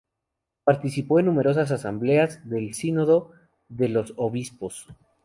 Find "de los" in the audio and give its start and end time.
3.69-4.15